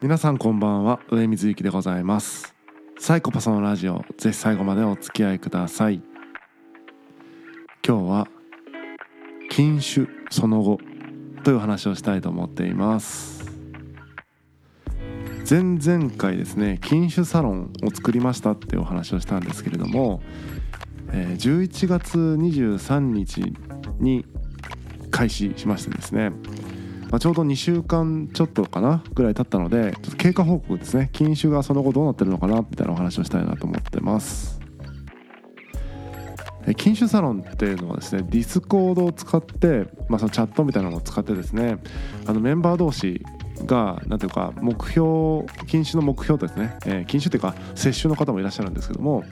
[0.00, 1.00] 皆さんこんばんは。
[1.10, 2.54] 上水幸でございます。
[3.00, 6.00] サイコパスのラジオぜひ最後までお付き合いください。
[7.84, 8.28] 今日は
[9.50, 10.78] 禁酒その後
[11.42, 13.44] という話をしたいと思っています。
[15.50, 20.22] 前々回ですね禁酒サロンを作りましたっていうお話をしたんですけれども
[21.08, 23.52] 11月23日
[23.98, 24.24] に
[25.10, 26.30] 開始しましてですね
[27.10, 31.08] まあ、ちょうど2週間ちょっとかなぐらい経ったのでちょっと経過報告ですね。
[31.12, 34.58] 禁酒がその後どうなってるのかなみたいなお話をしたいなと思ってます。
[36.76, 41.78] 禁酒サロンっていうのはですねディスコードを使って、まあ、そのチャットみたいなのを使ってですね
[42.26, 43.24] あのメンバー同士
[43.64, 49.24] が何ていうか目標禁酒の目標とですね、えー、禁酒っていうか摂取の方もいらっしゃるんですけども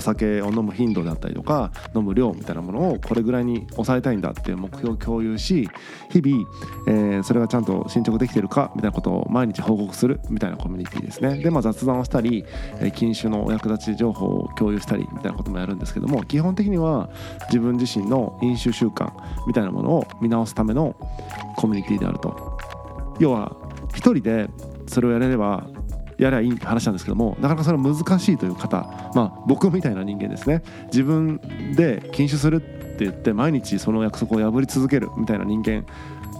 [0.00, 5.68] お酒を飲む頻度であったりとか飲む量みたいなものをこれぐらいに抑えたいんだっていう目標を共有し
[6.10, 6.48] 日々、
[6.86, 11.36] えー、それがちゃんと進捗できてるかみたいなことを毎日報告するみたいなコミュニティですね。
[11.38, 12.46] で、まあ、雑談をしたり、
[12.80, 17.10] えー、禁酒のお役立ち情報を共有したりみたいなこともやるんですけども基本的には
[17.48, 19.12] 自分自身の飲酒習慣
[19.46, 20.96] みたいなものを見直すための
[21.56, 22.58] コミュニティであると。
[23.18, 23.54] 要は
[23.94, 24.48] 一人で
[24.86, 25.66] それをやれれば
[26.20, 31.40] やりゃいい話なんですけどもなかなかそれは難しいという方まあ僕みたいな人間ですね自分
[31.74, 35.86] で禁酒するって言って毎日その約束を破り続けるみたいな人間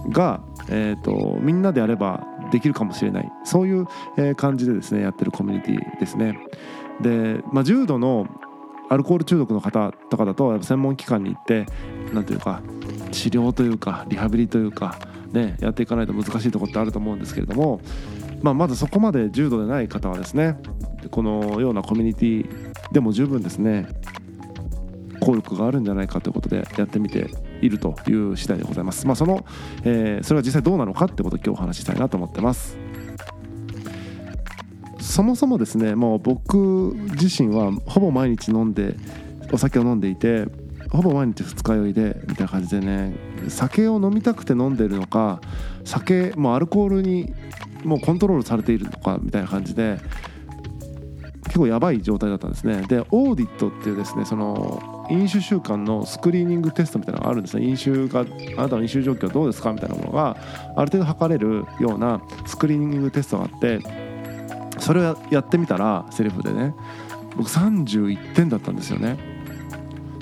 [0.09, 3.87] が、えーと、みんなでやればできるかもしれないそういう、
[4.17, 6.37] え感じでですねやってるコミュニティですね。
[7.01, 8.27] で、まあ、重度の
[8.89, 11.65] アルコール中毒の方とかだとやっぱ専門機関に行って
[12.13, 12.61] 何ていうか
[13.11, 14.99] 治療というかリハビリというか
[15.31, 17.79] ねやっていかないと難しいとこってあると思うんですけれども
[18.41, 20.57] まあ、まずそこまで重度でない方はですね
[21.11, 23.87] このようなコミュニティでも十分ですね
[25.21, 27.27] 効力があるんじゃないかということでやってみて
[27.61, 29.05] いるという次第でございます。
[29.05, 29.45] まあ、その、
[29.83, 32.77] えー、それが実際どうなのかってことを今日お話ししたいなと思ってます。
[34.99, 38.95] そもそもですねもう僕自身はほぼ毎日飲んで
[39.51, 40.45] お酒を飲んでいて
[40.89, 43.13] ほぼ毎日二日酔いでみたいな感じでね
[43.49, 45.41] 酒を飲みたくて飲んでるのか
[45.83, 47.33] 酒もうアルコールに
[47.83, 49.99] もうコントロールされているのかみたいな感じで
[51.45, 52.83] 結構やばい状態だったんですね。
[52.87, 57.65] でオーディットっていうですねその飲酒習慣のスクリーニングテストみたいなのがあるんですね。
[57.65, 60.37] 飲酒があなたの飲酒状況どうですかみたいなものが
[60.75, 63.79] ある程度測れるようなスクリーニングテストがあって
[64.79, 66.73] それをやってみたらセリフでね
[67.35, 69.40] 僕31点だったんですよね。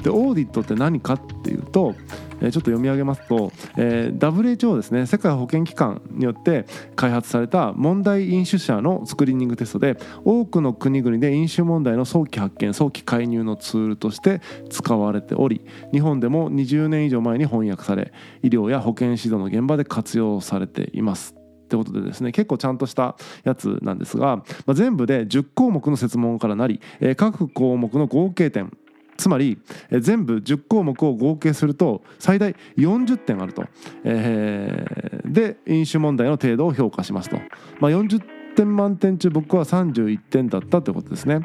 [0.02, 1.96] でオーディットって何かっていうと
[2.40, 5.06] ちょっと読み上げますと、えー、WHO ですね。
[5.06, 6.66] 世界保健機関によって
[6.96, 21.36] 開発された問題飲酒者のスクリーニングテストで多くの国々で飲酒問題の早期発見早期介入のツールとして使われており日本でも20年以上前に翻訳され医療や保健指導の現場で活用されています。
[21.36, 28.76] ってことでですね結構ちゃんとしたやつなんですが、まあ、全部で10項目の設問からなり、えー、各項目の合計点
[29.20, 29.60] つまり
[29.92, 33.66] 全部10項目を合計すると最大40点あると、
[34.06, 37.38] えー、で飲酒問題の程度を評価しますと、
[37.80, 38.22] まあ、40
[38.56, 41.42] 点満点中僕は31点だったということですね。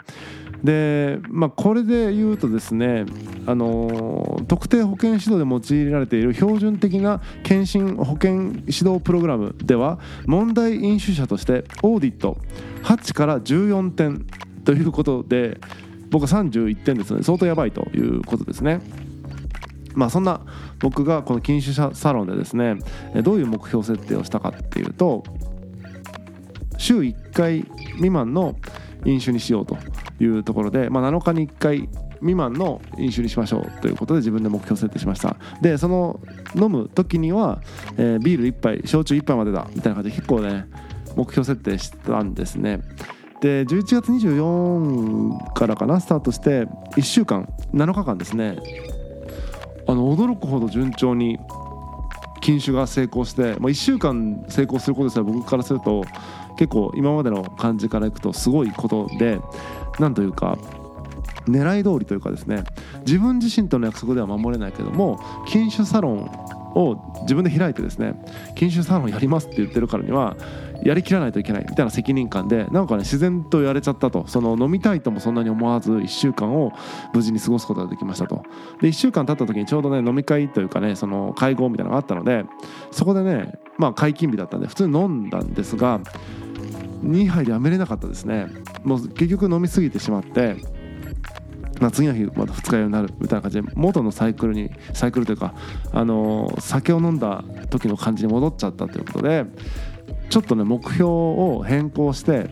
[0.62, 3.04] でまあ、これで言うとですね、
[3.46, 12.38] あの特定保健指導で用いられている標準的な検診保健指導プログラムでは問題飲酒者としてオーディット。
[12.82, 14.26] 8から14点
[14.64, 15.60] ということで
[16.10, 18.80] 僕は31点ですので相当やばいということですね。
[19.94, 20.40] まあそんな
[20.80, 22.78] 僕がこの禁酒サロンでですね
[23.22, 25.22] どういう目標設定をしたかっていうと
[26.78, 27.60] 週1回
[27.94, 28.56] 未満の
[29.04, 29.78] 飲酒にしようと
[30.20, 31.88] いうところで、まあ、7日に1回
[32.18, 36.20] 未満の飲酒にしましょうということで自分で目標設定しましたでその
[36.54, 37.60] 飲む時には、
[37.96, 40.66] えー、ビール1杯焼酎1杯までだみたいな感じで結構ね
[41.16, 42.80] 目標設定したんですね
[43.44, 46.62] で11月24からかなスタートして
[46.96, 48.56] 1週間7日間ですね。
[49.86, 51.38] あの驚くほど順調に
[52.40, 56.04] 禁酒が成功して、まあ、1週間成功することですら僕からすると
[56.56, 59.38] 結構今までの感じからいくとすごいことで
[59.98, 60.56] なんというか
[61.46, 62.64] 狙い通りというかですね
[63.00, 66.30] 自分自身との約束では守れないけども禁酒サロン
[66.74, 68.14] を自分で開いてですね
[68.54, 70.36] 禁酒サロンやりますって言ってるからには
[70.82, 74.26] やりきらないといけないみたいな責任感でなんかね自然とやれちゃったと。
[74.26, 76.72] その飲みたいともそんなに思わず1週間を
[77.14, 78.42] 無事に過ごすことができましたと。
[78.80, 82.44] で1週間経った時にちょうどね飲み会というかねその会合みたいなのがあったので
[82.90, 86.00] そこでねまあ解禁日だったんで普通に飲んだんですが
[87.02, 88.48] 2杯でやめれなかったですね。
[88.82, 90.56] もう結局飲みすぎてしまって
[91.80, 95.54] まあ、次の日また二日酔いになるみたいな感じで元のサイクルにサイクルというか、
[95.92, 99.44] あの酒を飲んだ時の感じに戻っちゃったということで
[100.30, 102.48] ちょっとね目標を変更して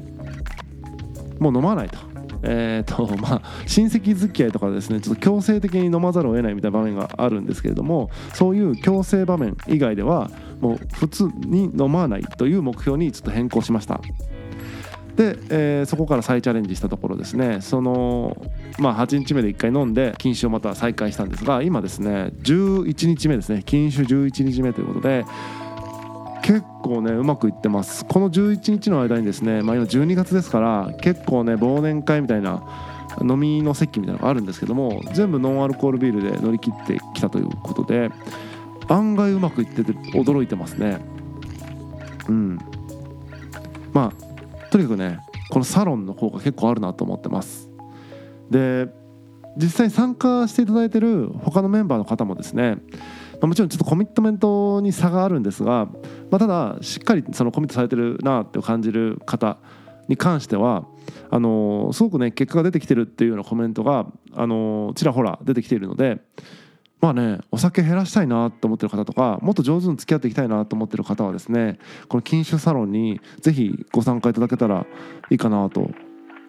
[1.39, 2.13] もう飲まないと。
[2.45, 10.29] えーとまあ、親戚付き合いとかですねちょっと強制的に飲まざるを得ないみたいな場面があるんですけれどもそういう強制場面以外では
[10.61, 14.01] もう普通に飲まないという目標にちょっと変更しました
[15.17, 17.61] で、えー、そこから再チャレンジしたところですね。
[17.61, 18.37] その、
[18.79, 23.63] まあ、8日目で1回飲んで禁酒をまた再開したんですが今ですね11日目ですね。
[23.65, 25.25] 禁酒11日目ということで
[26.43, 28.05] 結構ねうまくいってます。
[28.07, 32.63] この11日の間にですね、まあ、今12月ですから結構ね忘年会みたいな
[33.21, 38.11] 飲みの席みたいなのがあるんですけども全部ノンアルコールビールで乗り切ってきたということで
[38.89, 40.99] 案外うまくいってて驚いてますね。
[42.29, 42.59] うん。
[43.93, 44.32] まあ
[44.73, 45.19] とにかくね
[45.51, 47.69] このサロンの効果結構あるなと思ってます。
[48.51, 48.89] で
[49.59, 52.79] 実際参加していただいてる他のメンバーの方もですね
[53.43, 55.87] ま、もちろんちょっとコミットメントに差があるんですが、
[56.31, 59.59] まあ、ただしっかりそのコミットされてるなって感じる方
[60.09, 60.87] に関しては
[61.29, 66.21] あのすごくね結果が出てきてるっていうようなコメントがあのちらほら出てきているので
[67.03, 74.87] まあねお酒減らしたいなと思ってる方とかもっと上手に付き合っていきたいなと思ってる方はですねこの禁酒サロンに是非ご参加いただけたら
[75.29, 75.91] いいかなと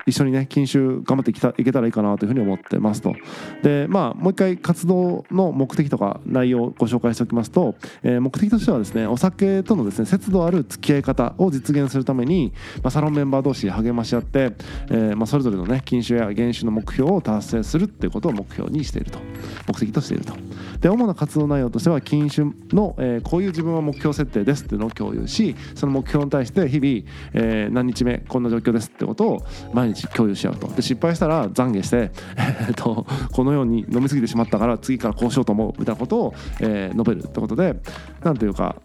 [0.06, 3.16] 一緒にね禁酒頑張っていけたらいいかなというふうに思ってますと。
[3.62, 14.54] でまあもう一回活動の目的とか内容をご紹介しておきますと、えー、目的としてはですねお酒とのですね節度ある付き合い方を実現するために、まあ、サロンメンバー同士励まし合って、
[14.90, 19.20] えーまあ、それぞれのね禁酒や減酒の目標を達成するっていうことを目標にしていると。
[19.68, 20.34] 目的としていると。
[20.82, 30.68] で主な活動内容としては禁酒の、えー、こういう自分は目標設定ですっていうのを共有しその目標に対して日々、え、何日目こんな状況ですってことを毎日共有し合うと。
[30.68, 37.76] で失敗したら懺悔して、 えー、とこのように飲み過ぎてしまったから次からこうしようと思うみたいなことを、えー、述べるってことで
[38.24, 38.76] なんというか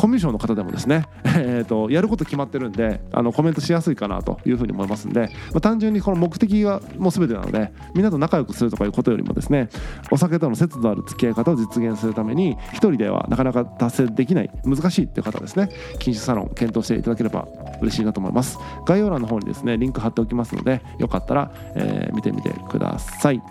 [0.00, 1.04] コミュ障の方でもですね、
[1.36, 9.68] えーと、やること決まってるんであのコメントしやすいかなというふうに思いますんで、まあ、単純にこの目的がもう全てなのでみんなと仲良くするとかいうことよりもですね
[10.10, 17.46] お酒との節度ある付き合い方を実現するために一人ではなかなか達成できない難しいっていう方ですね禁酒サロン検討していただければ
[17.80, 18.58] 嬉しいなと思います。
[18.84, 23.42] 概要欄の方にですねリンク貼っておきますのでよかったら、えー、見てみてください。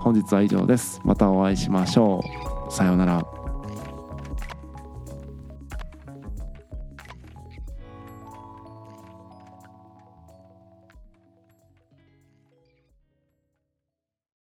[0.00, 1.00] 本日は以上です。
[1.04, 2.22] またお会いしましょ
[2.68, 2.72] う。
[2.72, 3.37] さようなら。